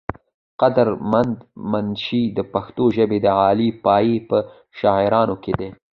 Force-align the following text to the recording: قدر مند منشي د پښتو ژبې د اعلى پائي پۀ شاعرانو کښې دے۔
قدر 0.61 0.87
مند 1.11 1.35
منشي 1.71 2.23
د 2.37 2.39
پښتو 2.53 2.83
ژبې 2.95 3.17
د 3.21 3.27
اعلى 3.45 3.69
پائي 3.85 4.15
پۀ 4.27 4.37
شاعرانو 4.79 5.35
کښې 5.43 5.53
دے۔ 5.59 5.69